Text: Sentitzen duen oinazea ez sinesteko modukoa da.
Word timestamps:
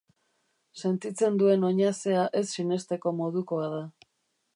Sentitzen 0.83 1.37
duen 1.41 1.67
oinazea 1.69 2.23
ez 2.39 2.43
sinesteko 2.55 3.13
modukoa 3.19 3.69
da. 3.75 3.83